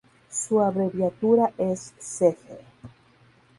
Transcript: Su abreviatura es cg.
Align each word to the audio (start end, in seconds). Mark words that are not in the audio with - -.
Su 0.31 0.59
abreviatura 0.61 1.53
es 1.59 1.93
cg. 1.99 2.35